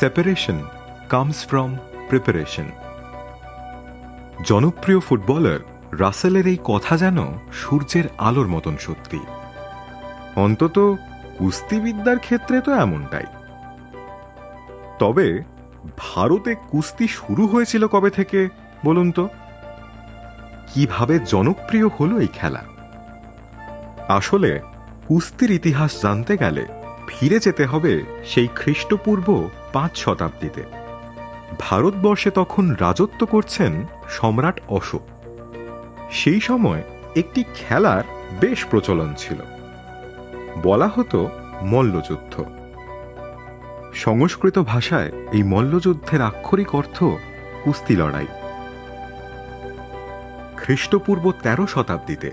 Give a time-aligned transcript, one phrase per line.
[0.00, 0.62] Separation
[1.08, 1.76] comes from
[2.08, 2.64] preparation
[4.46, 5.58] জনপ্রিয় footballer
[6.00, 7.18] রাসেলের এই কথা যেন
[7.52, 9.20] সূর্যের আলোর মতন সত্যি।
[10.36, 10.96] অন্তত
[11.38, 13.24] কুস্তিবিদ্যার ক্ষেত্রে তো এমনটাই।
[14.98, 15.42] তবে
[15.98, 18.48] ভারতে কুস্তি শুরু হয়েছিল কবে থেকে,
[18.84, 19.28] বলুন তো?
[20.74, 22.64] কীভাবে জনপ্রিয় হলো এই খেলা?
[24.08, 24.60] আসলে
[25.06, 26.66] কুস্তির ইতিহাস জানতে গেলে
[27.08, 30.62] ফিরে যেতে হবে সেই খ্রিস্টপূর্ব পাঁচ শতাব্দীতে।
[31.58, 35.02] ভারতবর্ষে তখন রাজত্ব করছেন সম্রাট অশোক।
[36.10, 36.82] সেই সময়
[37.16, 38.02] একটি খেলার
[38.40, 39.36] বেশ প্রচলন ছিল।
[40.62, 41.28] বলা হতো
[41.62, 42.44] মল্লযুদ্ধ।
[43.94, 47.04] সংস্কৃত ভাষায় এই মল্লযুদ্ধের আক্ষরিক অর্থ
[47.62, 48.26] কুস্তি লড়াই।
[50.56, 52.30] খ্রিস্টপূর্ব তেরো শতাব্দীতে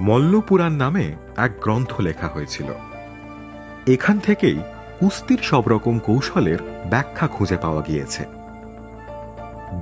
[0.00, 2.72] মল্লপুরাণ নামে এক গ্রন্থ লেখা হয়েছিল।
[3.88, 4.58] এখান থেকেই
[5.00, 6.58] কুস্তির সব রকম কৌশলের
[6.90, 8.24] ব্যাখ্যা খুঁজে পাওয়া গিয়েছে।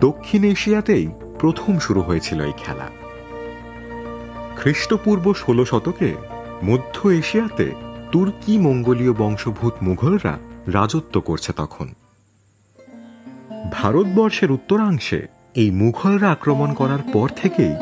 [0.01, 2.89] দক্ষিণ এশিয়াতেই প্রথম শুরু হয়েছিল এই খেলা।
[4.57, 6.15] খ্রিস্টপূর্ব ষোলো শতকে
[6.65, 7.73] মধ্য এশিয়াতে
[8.13, 11.89] তুর্কি মঙ্গোলীয় বংশভূত মুঘলরা রাজত্ব করছে তখন।
[13.73, 17.75] ভারতবর্ষের উত্তরাংশে এই মুঘলরা আক্রমণ করার পর থেকেই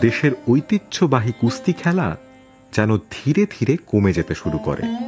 [0.00, 2.16] দেশের ঐতিহ্যবাহী কুস্তি খেলা
[2.76, 5.03] যেন ধীরে ধীরে কমে যেতে শুরু করে।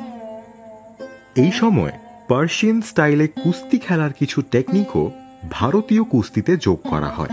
[1.36, 1.92] এই সময়
[2.28, 5.10] পার্সিয়ান স্টাইলে কুস্তি খেলার কিছু টেকনিকও
[5.50, 7.28] ভারতীয় কুস্তিতে যোগ করা হয়।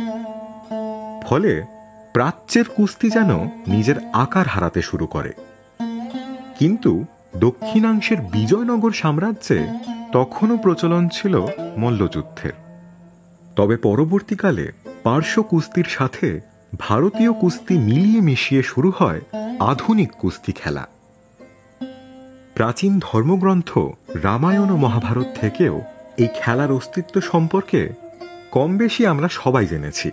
[1.23, 1.63] ফলে
[2.13, 3.31] প্রাচ্যের কুস্তি যেন
[3.67, 5.33] নিজের আকার হারাতে শুরু করে।
[6.59, 7.05] কিন্তু
[7.37, 9.67] দক্ষিণাংশের বিজয়নগর সাম্রাজ্যে
[10.11, 11.45] তখনও প্রচলন ছিল
[11.77, 12.53] মল্লযুদ্ধের।
[13.55, 14.71] তবে পরবর্তীকালে
[15.03, 16.41] পার্শ্ব কুস্তির সাথে
[16.79, 19.21] ভারতীয় কুস্তি মিলিয়ে মিশিয়ে শুরু হয়
[19.59, 20.87] আধুনিক কুস্তি খেলা।
[22.55, 23.77] প্রাচীন ধর্মগ্রন্থ
[24.15, 25.81] রামায়ণ ও মহাভারত থেকেও
[26.17, 27.93] এই খেলার অস্তিত্ব সম্পর্কে
[28.51, 30.11] কম বেশি আমরা সবাই জেনেছি।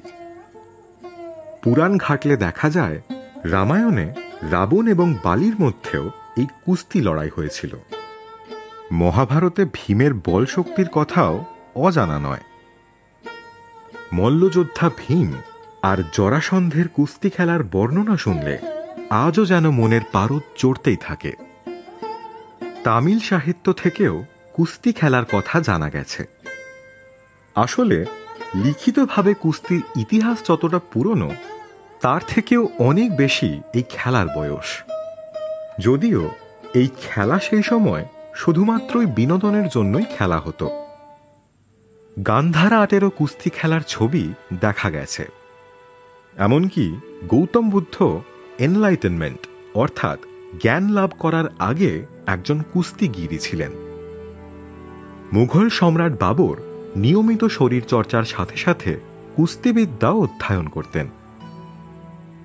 [1.63, 3.01] পুরাণ ঘাটলে দেখা যায়,
[3.45, 4.15] রামায়ণে
[4.51, 7.77] রাবণ এবং বালির মধ্যেও এই কুস্তি লড়াই হয়েছিল।
[8.93, 12.45] মহাভারতে ভীমের বল শক্তির কথাও অজানা নয়।
[14.13, 15.33] মল্লযোদ্ধা ভীম
[15.83, 18.59] আর জরাসন্ধের কুস্তি খেলার বর্ণনা শুনলে
[19.11, 21.50] আজও যেন মনের পারদ চড়তেই থাকে।
[22.85, 26.27] তামিল সাহিত্য থেকেও কুস্তি খেলার কথা জানা গেছে।
[27.55, 28.05] আসলে,
[28.55, 31.31] লিখিতভাবে কুস্তির ইতিহাস যতটা পুরনো,
[32.01, 34.83] তার থেকেও অনেক বেশি এই খেলার বয়স।
[35.79, 36.31] যদিও
[36.75, 40.71] এই খেলা সেই সময় শুধুমাত্রই বিনোদনের জন্যই খেলা হতো।
[42.27, 45.29] গান্ধারা আটেরও কুস্তি খেলার ছবি দেখা গেছে।
[46.39, 46.97] এমনকি
[47.29, 48.21] গৌতম বুদ্ধ
[48.59, 50.19] এনলাইটেনমেন্ট অর্থাৎ
[50.59, 53.71] জ্ঞান লাভ করার আগে একজন কুস্তিগিরি ছিলেন।
[55.33, 56.57] মুঘল সম্রাট বাবর
[56.97, 59.01] নিয়মিত শরীর চর্চার সাথে সাথে
[59.37, 61.09] কুস্তিবিদ্যাও অধ্যয়ন করতেন।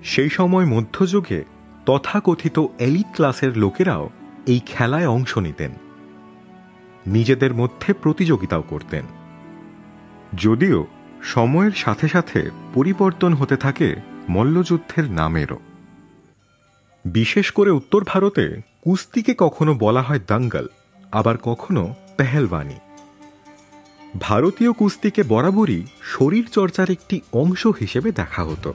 [0.03, 1.43] সেই সময় মধ্যযুগে
[1.85, 4.09] তথাকথিত এলিট ক্লাসের লোকেরাও
[4.47, 5.71] এই খেলায় অংশ নিতেন।
[7.07, 9.05] নিজেদের মধ্যে প্রতিযোগিতাও করতেন।
[10.35, 10.85] যদিও
[11.23, 13.95] সময়ের সাথে সাথে পরিবর্তন হতে থাকে
[14.29, 15.59] মল্লযুদ্ধের নামেরও।
[17.05, 20.67] বিশেষ করে উত্তর ভারতে কুস্তিকে কখনো বলা হয় দাঙ্গল,
[21.11, 22.73] আবার কখনো পেহেলবানি
[24.21, 28.73] ভারতীয় কুস্তিকে বরাবরই শরীর চর্চার একটি অংশ হিসেবে দেখা হতো।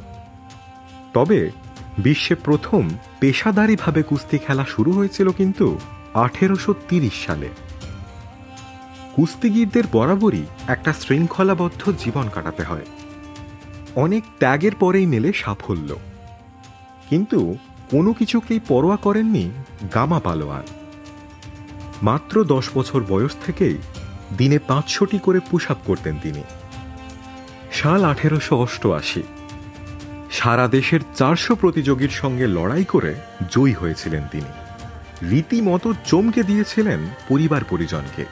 [1.15, 1.51] তবে
[1.99, 5.79] বিশ্বে প্রথম পেশাদারিভাবে কুস্তি খেলা শুরু হয়েছিল কিন্তু
[6.15, 6.75] আঠেরোশো
[7.27, 7.49] সালে।
[9.17, 12.87] কুস্তিগীরদের বরাবরই একটা শৃঙ্খলাবদ্ধ জীবন কাটাতে হয়।
[13.97, 15.97] অনেক ত্যাগের পরেই মেলে সাফল্য।
[17.09, 17.57] কিন্তু
[17.91, 19.51] কোনো কিছুকেই পরোয়া করেননি
[19.95, 20.67] গামা পালোয়ান।
[22.03, 23.77] মাত্র দশ বছর বয়স থেকেই
[24.39, 26.43] দিনে পাঁচশোটি করে পুশ আপ করতেন তিনি।
[27.73, 29.23] সাল আঠেরোশো অষ্টআশি,
[30.31, 33.15] সারা দেশের চারশো প্রতিযোগীর সঙ্গে লড়াই করে
[33.51, 34.53] জয়ী হয়েছিলেন তিনি।
[35.31, 38.25] রীতিমতো চমকে দিয়েছিলেন পরিবার পরিজনকে।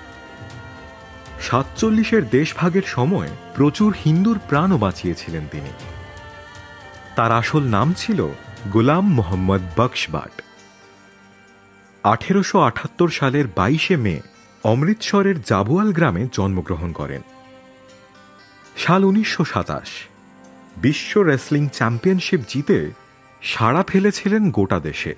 [1.41, 5.71] সাতচল্লিশের দেশভাগের সময় প্রচুর হিন্দুর প্রাণও বাঁচিয়েছিলেন তিনি।
[7.17, 8.29] তার আসল নাম ছিল
[8.67, 10.43] গোলাম মোহাম্মদ বক্সবাট।
[12.05, 14.21] আঠেরোশো আটাত্তর সালের বাইশে মে
[14.65, 17.23] অমৃতসরের জাবুয়াল গ্রামে জন্মগ্রহণ করেন।
[18.77, 19.89] সাল উনিশশো সাতাশ,
[20.77, 22.93] বিশ্ব রেসলিং চ্যাম্পিয়নশিপ জিতে
[23.43, 25.15] সাড়া ফেলেছিলেন গোটা দেশে।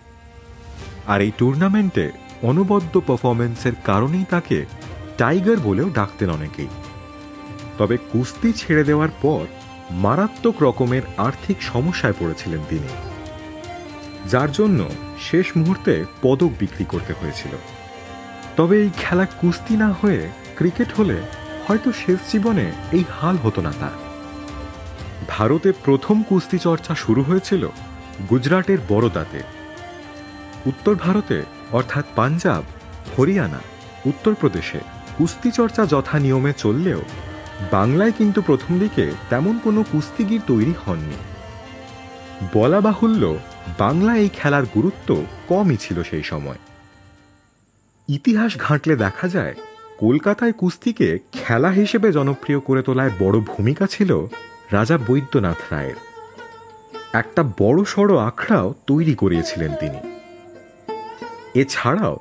[1.06, 2.10] আর এই টুর্নামেন্টে
[2.42, 4.64] অনবদ্য পারফরমেন্সের কারণেই তাকে
[5.18, 6.68] টাইগার বলেও ডাকতেন অনেকেই।
[7.78, 9.46] তবে কুস্তি ছেড়ে দেওয়ার পর
[9.90, 13.09] মারাত্মক রকমের আর্থিক সমস্যায় পড়েছিলেন তিনি।
[14.28, 14.88] যার জন্য
[15.20, 17.50] শেষ মুহূর্তে পদক বিক্রি করতে হয়েছিল।
[18.56, 21.20] তবে এই খেলা কুস্তি না হয়ে ক্রিকেট হলে
[21.68, 24.10] হয়তো শেষ জীবনে এই হাল হতো না তার।
[25.28, 27.68] ভারতে প্রথম কুস্তি চর্চা শুরু হয়েছিল
[28.30, 29.42] গুজরাটের বড়দাতে
[30.66, 32.62] উত্তর ভারতে, অর্থাৎ পাঞ্জাব,
[33.18, 33.58] হরিয়ানা
[34.06, 34.80] উত্তরপ্রদেশে
[35.18, 37.00] কুস্তি চর্চা যথা নিয়মে চললেও
[37.70, 41.16] বাংলায় কিন্তু প্রথম দিকে তেমন কোনো কুস্তিগির তৈরি হননি।
[42.52, 43.38] বলা বাহুল্য
[43.78, 46.58] বাংলা এই খেলার গুরুত্ব কমই ছিল সেই সময়।
[48.08, 49.54] ইতিহাস ঘাঁটলে দেখা যায়,
[49.98, 54.26] কলকাতায় কুস্তিকে খেলা হিসেবে জনপ্রিয় করে তোলায় বড় ভূমিকা ছিল
[54.70, 55.94] রাজা বৈদ্যনাথ রায়ের।
[57.12, 59.98] একটা বড় সড়ো আখড়াও তৈরি করিয়েছিলেন তিনি।
[61.54, 62.18] এছাড়াও,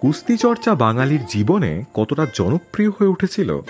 [0.00, 3.60] কুস্তি চর্চা বাঙালির জীবনে কতটা জনপ্রিয় হয়ে উঠেছিল,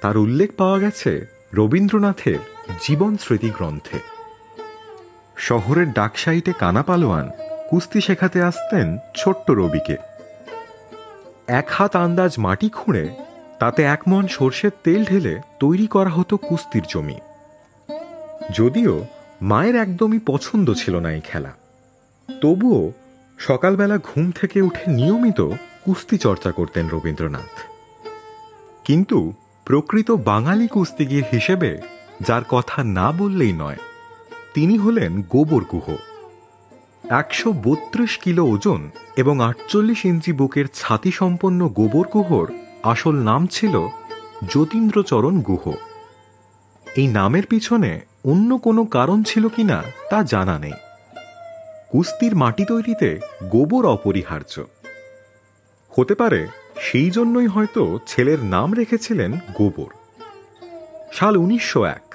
[0.00, 2.38] তার উল্লেখ পাওয়া গেছে রবীন্দ্রনাথের
[2.80, 4.11] জীবন স্মৃতি গ্রন্থে।
[5.48, 7.30] শহরের ডাকসাইটে কানা পালোয়ান
[7.70, 9.96] কুস্তি শেখাতে আসতেন ছোট্ট রবিকে।
[11.46, 13.04] এক হাত আন্দাজ মাটি খুঁড়ে
[13.58, 17.18] তাতে এক মন সর্ষের তেল ঢেলে তৈরি করা হতো কুস্তির জমি।
[18.52, 19.04] যদিও
[19.42, 21.52] মায়ের একদমই পছন্দ ছিল না এই খেলা।
[22.40, 22.92] তবুও
[23.38, 25.40] সকালবেলা ঘুম থেকে উঠে নিয়মিত
[25.84, 27.54] কুস্তি চর্চা করতেন রবীন্দ্রনাথ।
[28.84, 29.18] কিন্তু
[29.64, 31.70] প্রকৃত বাঙালি কুস্তিগির হিসেবে
[32.20, 33.80] যার কথা না বললেই নয়
[34.54, 35.96] তিনি হলেন গোবর গুহ।
[37.08, 42.52] একশো বত্রিশ কিলো ওজন এবং আটচল্লিশ ইঞ্চি বুকের ছাতি সম্পন্ন গোবর গুহর
[42.82, 43.88] আসল নাম ছিল
[44.54, 45.72] যতীন্দ্রচরণ গুহ।
[46.96, 50.72] এই নামের পিছনে অন্য কোনো কারণ ছিল কিনা তা জানা নেই।
[51.90, 54.64] কুস্তির মাটি তৈরিতে গোবর অপরিহার্য।
[55.90, 56.48] হতে পারে
[56.80, 60.20] সেই জন্যই হয়তো ছেলের নাম রেখেছিলেন গোবর।
[61.12, 62.11] সাল উনিশশো এক।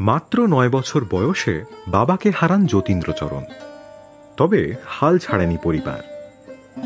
[0.00, 3.44] মাত্র নয় বছর বয়সে বাবাকে হারান যতীন্দ্রচরণ।
[4.36, 6.00] তবে হাল ছাড়েনি পরিবার।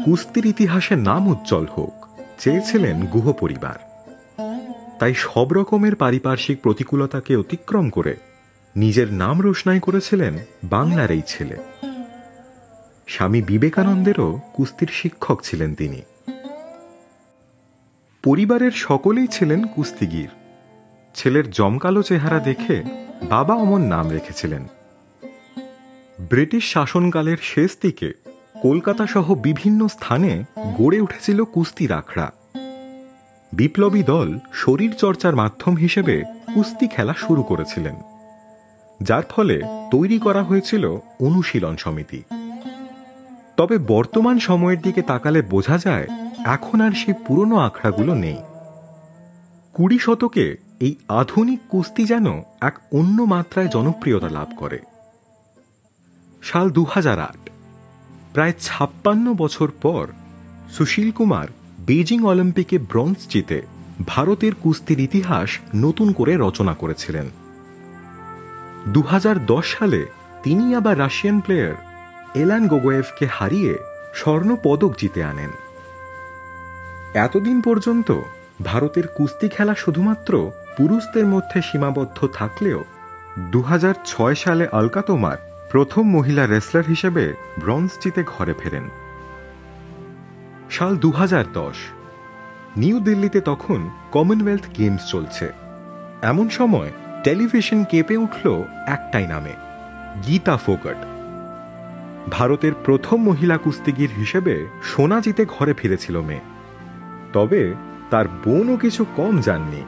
[0.04, 2.06] কুস্তির ইতিহাসে নাম উজ্জ্বল হোক,
[2.38, 3.78] চেয়েছিলেন গুহ পরিবার।
[4.98, 8.16] তাই সব রকমের পারিপার্শ্বিক প্রতিকূলতাকে অতিক্রম করে
[8.76, 10.34] নিজের নাম রোশনাই করেছিলেন
[10.64, 11.56] বাংলার এই ছেলে।
[13.06, 16.02] স্বামী বিবেকানন্দেরও কুস্তির শিক্ষক ছিলেন তিনি।
[18.24, 20.28] পরিবারের সকলেই ছিলেন কুস্তিগির।
[21.14, 24.62] ছেলের জমকালো চেহারা দেখে বাবা অমন নাম রেখেছিলেন।
[26.30, 28.08] ব্রিটিশ শাসনকালের শেষ দিকে
[28.62, 30.32] কলকাতা সহ বিভিন্ন স্থানে
[30.78, 32.28] গড়ে উঠেছিল কুস্তির আখড়া
[33.52, 36.22] বিপ্লবী দল শরীর চর্চার মাধ্যম হিসেবে
[36.54, 37.96] কুস্তি খেলা শুরু করেছিলেন।
[39.00, 39.56] যার ফলে
[39.90, 40.84] তৈরি করা হয়েছিল
[41.20, 42.22] অনুশীলন সমিতি।
[43.56, 46.06] তবে বর্তমান সময়ের দিকে তাকালে বোঝা যায়,
[46.44, 48.38] এখন আর সেই পুরনো আখড়াগুলো নেই।
[49.74, 52.26] কুড়ি শতকে এই আধুনিক কুস্তি যেন
[52.60, 54.78] এক অন্য মাত্রায় জনপ্রিয়তা লাভ করে।
[56.42, 57.50] সাল দু হাজার আট,
[58.32, 60.08] প্রায় ছাপ্পান্ন বছর পর
[60.72, 61.48] সুশীল কুমার
[61.80, 63.62] বেজিং অলিম্পিকে ব্রোঞ্জ জিতে
[64.06, 67.30] ভারতের কুস্তির ইতিহাস নতুন করে রচনা করেছিলেন।
[68.88, 70.06] দু হাজার দশ সালে
[70.42, 71.74] তিনি আবার রাশিয়ান প্লেয়ার
[72.34, 73.78] এলান গোগোয়েভকে হারিয়ে
[74.14, 75.50] স্বর্ণ পদক জিতে আনেন।
[77.14, 78.20] এতদিন পর্যন্ত
[78.64, 82.84] ভারতের কুস্তি খেলা শুধুমাত্র পুরুষদের মধ্যে সীমাবদ্ধ থাকলেও
[83.52, 85.36] দু হাজার ছয় সালে আলকা তোমার
[85.70, 88.88] প্রথম মহিলা রেসলার হিসেবে ব্রঞ্জ জিতে ঘরে ফেরেন।
[90.70, 91.76] সাল দু হাজার দশ,
[92.76, 95.52] নিউ দিল্লিতে তখন কমনওয়েলথ গেমস চলছে।
[96.22, 96.90] এমন সময়
[97.24, 98.46] টেলিভিশন কেঁপে উঠল
[98.86, 99.54] একটাই নামে,
[100.26, 100.98] গীতা ফোকট
[102.30, 106.40] ভারতের প্রথম মহিলা কুস্তিগির হিসেবে সোনা জিতে ঘরে ফিরেছিল মেয়ে
[107.32, 107.74] তবে
[108.10, 109.82] তার বোনও কিছু কম যাননি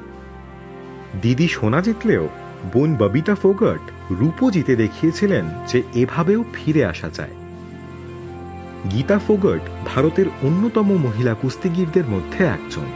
[1.22, 2.28] দিদি সোনা জিতলেও
[2.72, 7.34] বোন ববিতা ফোগট রূপো জিতে দেখিয়েছিলেন যে এভাবেও ফিরে আসা যায়।
[8.90, 12.88] গীতা ফোগট ভারতের অন্যতম মহিলা কুস্তিগিরদের মধ্যে একজন।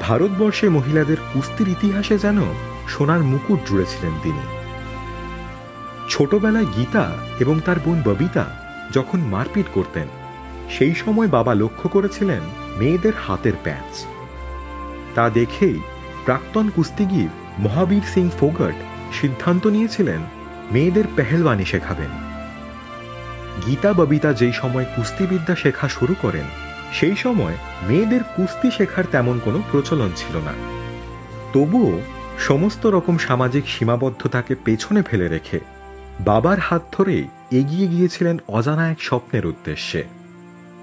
[0.00, 2.38] ভারতবর্ষে মহিলাদের কুস্তির ইতিহাসে যেন
[2.88, 4.44] সোনার মুকুট জুড়েছিলেন তিনি।
[6.08, 7.04] ছোটবেলায় গীতা
[7.40, 8.44] এবং তার বোন ববিতা
[8.92, 10.08] যখন মারপিট করতেন,
[10.70, 12.42] সেই সময় বাবা লক্ষ্য করেছিলেন
[12.78, 13.92] মেয়েদের হাতের প্যাঁচ।
[15.14, 15.78] তা দেখেই
[16.26, 18.76] প্রাক্তন কুস্তিগির মহাবীর সিং ফোগট
[19.18, 20.20] সিদ্ধান্ত নিয়েছিলেন
[20.72, 22.12] মেয়েদের পেহেলবানি শেখাবেন।
[23.66, 26.46] গীতা ববিতা যেই সময় কুস্তিবিদ্যা শেখা শুরু করেন,
[26.92, 27.56] সেই সময়
[27.88, 30.54] মেয়েদের কুস্তি শেখার তেমন কোনো প্রচলন ছিল না।
[31.52, 31.92] তবুও
[32.38, 35.58] সমস্ত রকম সামাজিক সীমাবদ্ধতাকে পেছনে ফেলে রেখে
[36.20, 37.16] বাবার হাত ধরে
[37.60, 40.02] এগিয়ে গিয়েছিলেন অজানা এক স্বপ্নের উদ্দেশ্যে,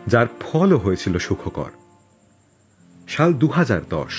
[0.07, 1.71] যার ফলও হয়েছিল সুখকর।
[3.07, 4.13] সাল দু হাজার দশ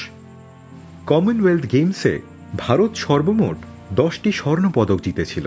[1.07, 2.15] কমনওয়েলথ গেমসে
[2.59, 3.59] ভারত সর্বমোট
[3.93, 5.47] দশটি স্বর্ণ পদক জিতেছিল,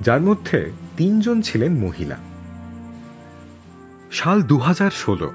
[0.00, 0.58] যার মধ্যে
[0.96, 2.18] তিনজন ছিলেন মহিলা।
[4.12, 4.56] সাল দু
[5.02, 5.28] ষোলো,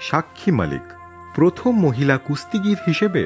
[0.00, 0.86] সাক্ষী মালিক,
[1.34, 3.22] প্রথম মহিলা কুস্তিগির হিসেবে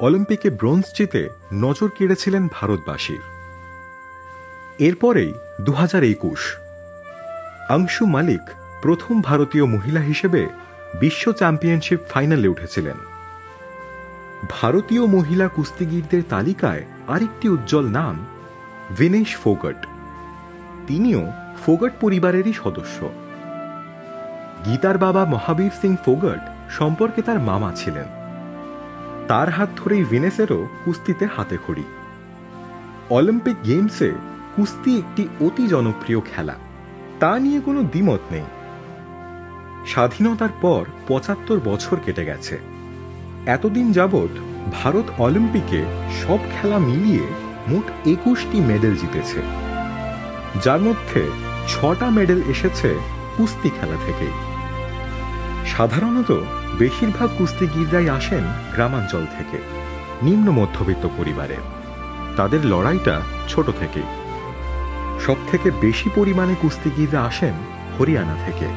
[0.00, 1.22] অলিম্পিকে ব্রোঞ্জ জিতে
[1.54, 3.22] নজর কেড়েছিলেন ভারতবাসীর।
[4.78, 5.32] এরপরেই
[5.66, 6.42] দু হাজার একুশ,
[7.68, 8.44] আংশু মালিক
[8.82, 10.42] প্রথম ভারতীয় মহিলা হিসেবে
[11.00, 12.98] বিশ্ব চ্যাম্পিয়নশিপ ফাইনালে উঠেছিলেন।
[14.48, 18.26] ভারতীয় মহিলা কুস্তিগীরদের তালিকায় আরেকটি উজ্জ্বল নাম,
[18.96, 19.86] ভিনেশ ফোগট।
[20.86, 21.32] তিনিও
[21.66, 23.10] ফোগট পরিবারেরই সদস্য।
[24.66, 28.04] গীতার বাবা মহাবীর সিং ফোগট সম্পর্কে তার মামা ছিলেন।
[29.28, 31.84] তার হাত ধরেই ভিনেসেরও কুস্তিতে হাতে খড়ি।
[33.10, 34.12] অলিম্পিক গেমসে
[34.56, 36.54] কুস্তি একটি অতি জনপ্রিয় খেলা।
[37.20, 38.44] তা নিয়ে কোনো দ্বিমত নেই।
[39.86, 42.79] স্বাধীনতার পর পঁচাত্তর বছর কেটে গেছে।
[43.46, 44.30] এতদিন যাবৎ
[44.72, 45.84] ভারত অলিম্পিকে
[46.22, 47.26] সব খেলা মিলিয়ে
[47.68, 49.40] মোট একুশটি মেডেল জিতেছে।
[50.64, 51.22] যার মধ্যে
[51.68, 52.94] ছটা মেডেল এসেছে
[53.36, 54.34] কুস্তি খেলা থেকেই।
[55.66, 56.30] সাধারণত
[56.78, 58.44] বেশিরভাগ কুস্তিগীররাই আসেন
[58.74, 59.58] গ্রামাঞ্চল থেকে,
[60.22, 61.56] নিম্ন মধ্যবিত্ত পরিবারে।
[62.36, 64.08] তাদের লড়াইটা ছোট থেকেই।
[65.26, 67.54] সব থেকে বেশি পরিমাণে কুস্তিগীররা আসেন
[67.98, 68.68] হরিয়ানা থেকে,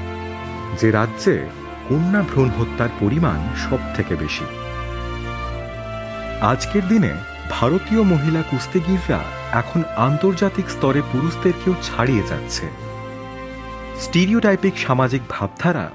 [0.81, 1.45] যে রাজ্যে
[1.89, 4.45] কন্যা ভ্রূণ হত্যার পরিমাণ সব থেকে বেশি।
[6.41, 7.13] আজকের দিনে
[7.49, 12.65] ভারতীয় মহিলা কুস্তিগীররা এখন আন্তর্জাতিক স্তরে পুরুষদেরকেও ছাড়িয়ে যাচ্ছে।
[13.99, 15.89] স্টিরিওটাইপিক সামাজিক ভাবধারা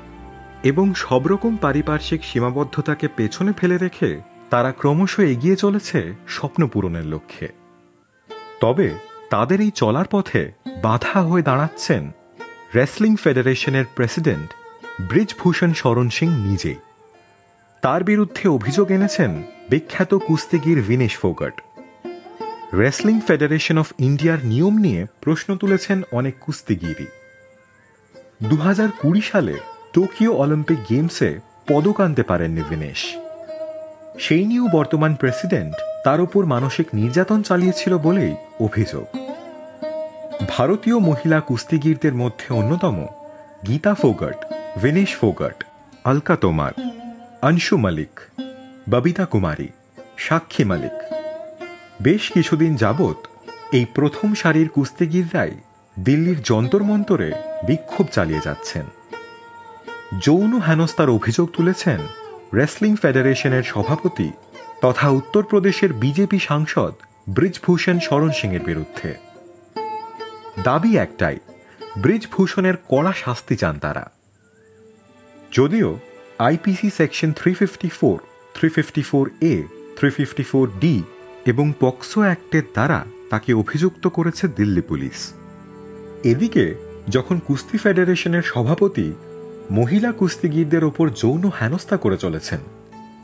[0.63, 7.49] এবং সব রকম পারিপার্শ্বিক সীমাবদ্ধতাকে পেছনে ফেলে রেখে তারা ক্রমশ এগিয়ে চলেছে স্বপ্ন পূরণের লক্ষ্যে।
[8.61, 8.89] তবে
[9.31, 10.53] তাদের এই চলার পথে
[10.83, 12.11] বাধা হয়ে দাঁড়াচ্ছেন
[12.75, 14.51] রেসলিং ফেডারেশনের প্রেসিডেন্ট
[15.01, 16.79] ব্রিজভূষণ শরণ সিং নিজেই
[17.83, 19.31] তার বিরুদ্ধে অভিযোগ এনেছেন
[19.71, 21.55] বিখ্যাত কুস্তিগির Vinesh Phogat.
[22.73, 27.09] Wrestling federation of ইন্ডিয়ার নিয়ম নিয়ে প্রশ্ন তুলেছেন অনেক কুস্তিগিরই।
[28.43, 28.57] দু
[29.03, 29.55] কুড়ি সালে
[29.93, 31.31] টোকিও অলিম্পিক গেমসে
[31.69, 33.01] পদক আনতে পারেননি ভিনেশ।
[34.19, 35.75] সেই নিয়েও বর্তমান প্রেসিডেন্ট
[36.05, 39.07] তার উপর মানসিক নির্যাতন চালিয়েছিল বলেই অভিযোগ।
[40.49, 42.97] ভারতীয় মহিলা কুস্তিগীরদের মধ্যে অন্যতম
[43.67, 44.39] গীতা ফোগট
[44.77, 45.65] ভিনেশ ফোগট
[46.05, 46.73] আলকা তোমার
[47.43, 48.21] অংশু মালিক
[48.91, 49.69] ববিতা কুমারী
[50.19, 50.93] সাক্ষী মালিক
[52.03, 53.27] বেশ কিছুদিন যাবৎ
[53.73, 55.51] এই প্রথম সারির কুস্তিগীররাই
[55.99, 57.33] দিল্লির যন্তর মন্তরে
[57.67, 58.87] বিক্ষোভ চালিয়ে যাচ্ছেন।
[60.21, 62.01] যৌন হেনস্তার অভিযোগ তুলেছেন
[62.55, 64.31] রেসলিং ফেডারেশনের সভাপতি
[64.81, 66.93] তথা উত্তরপ্রদেশের বিজেপি সাংসদ
[67.29, 69.15] ব্রিজভূষণ শরণ সিংয়ের বিরুদ্ধে।
[70.63, 71.39] দাবি একটাই,
[71.99, 74.18] ব্রিজভূষণের কড়া শাস্তি চান তারা।
[75.53, 75.99] যদিও
[76.39, 78.19] IPC section three fifty four
[78.55, 79.63] three fifty four A
[79.97, 81.03] three fifty four D
[81.47, 85.33] এবং পক্সো অ্যাক্টের দ্বারা তাকে অভিযুক্ত করেছে দিল্লি পুলিশ।
[86.25, 86.75] এদিকে,
[87.09, 89.13] যখন কুস্তি ফেডারেশনের সভাপতি
[89.71, 92.59] মহিলা কুস্তিগীরদের ওপর যৌন হেনস্থা করে চলেছেন,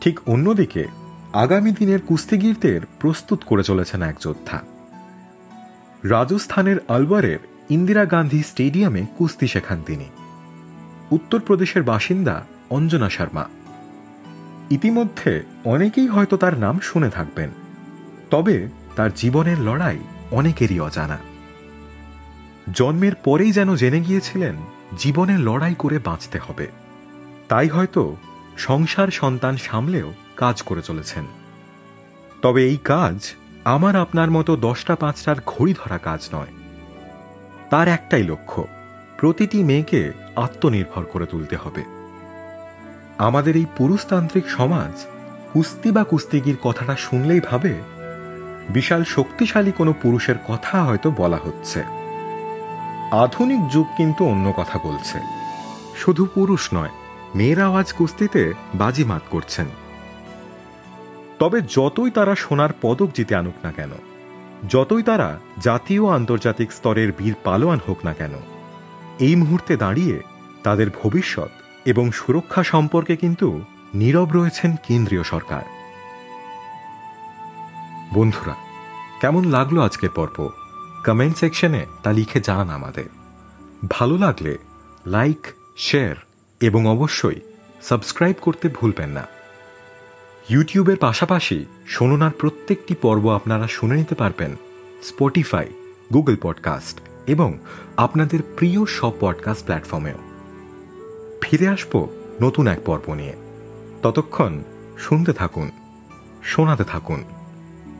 [0.00, 0.84] ঠিক অন্যদিকে
[1.32, 4.62] আগামী দিনের কুস্তিগীরদের প্রস্তুত করে চলেছেন এক যোদ্ধা।
[6.04, 7.38] রাজস্থানের আলবারের
[7.70, 10.04] ইন্দিরা গান্ধী স্টেডিয়ামে কুস্তি শেখান তিনি।
[11.10, 13.44] উত্তরপ্রদেশের বাসিন্দা অঞ্জনা শর্মা।
[14.70, 17.50] ইতিমধ্যে অনেকেই হয়তো তার নাম শুনে থাকবেন,
[18.30, 19.98] তবে তার জীবনের লড়াই
[20.30, 21.18] অনেকেরই অজানা।
[22.72, 24.54] জন্মের পরেই যেন জেনে গিয়েছিলেন
[24.98, 26.68] জীবনে লড়াই করে বাঁচতে হবে।
[27.48, 28.16] তাই হয়তো
[28.56, 31.24] সংসার সন্তান সামলেও কাজ করে চলেছেন।
[32.42, 33.32] তবে এই কাজ
[33.64, 36.52] আমার আপনার মতো দশটা পাঁচটার ঘড়ি ধরা কাজ নয়।
[37.70, 38.66] তার একটাই লক্ষ্য
[39.24, 41.82] প্রতিটি মেয়েকে আত্মনির্ভর করে তুলতে হবে।
[43.18, 45.06] আমাদের এই পুরুষতান্ত্রিক সমাজ
[45.52, 47.74] কুস্তি বা কুস্তিগির কথাটা শুনলেই ভাবে,
[48.70, 51.80] বিশাল শক্তিশালী কোনো পুরুষের কথা হয়তো বলা হচ্ছে।
[53.12, 55.18] আধুনিক যুগ কিন্তু অন্য কথা বলছে।
[55.96, 56.90] শুধু পুরুষ নয়,
[57.34, 59.66] মেয়েরাও আজ কুস্তিতে বাজিমাত করছেন।
[61.38, 63.92] তবে যতই তারা সোনার পদক জিতে আনুক না কেন,
[64.68, 68.36] যতই তারা জাতীয় আন্তর্জাতিক স্তরের বীর পালোয়ান হোক না কেন
[69.20, 70.22] এই মুহূর্তে দাঁড়িয়ে
[70.62, 71.48] তাদের ভবিষ্যৎ
[71.84, 73.62] এবং সুরক্ষা সম্পর্কে কিন্তু
[73.94, 75.62] নীরব রয়েছেন কেন্দ্রীয় সরকার।
[78.14, 78.54] বন্ধুরা,
[79.20, 80.50] কেমন লাগল আজকের পর্ব?
[81.06, 83.04] কমেন্ট সেকশনে তা লিখে জানান আমাদের।
[83.90, 84.58] ভালো লাগলে
[85.06, 86.16] লাইক, শেয়ার
[86.60, 87.40] এবং অবশ্যই
[87.82, 89.26] সাবস্ক্রাইব করতে ভুলবেন না।
[90.50, 94.56] ইউটিউবের পাশাপাশি শোনার প্রত্যেকটি পর্ব আপনারা শুনে নিতে পারবেন
[95.02, 95.68] স্পটিফাই
[96.12, 97.58] গুগল পডকাস্ট এবং
[97.96, 100.18] আপনাদের প্রিয় সব পডকাস্ট প্ল্যাটফর্মেও
[101.42, 102.08] ফিরে আসব
[102.42, 103.36] নতুন এক পর্ব নিয়ে।
[104.02, 104.62] ততক্ষণ
[104.98, 105.70] শুনতে থাকুন,
[106.42, 107.24] শোনাতে থাকুন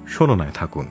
[0.09, 0.89] শোনায় থাকুন।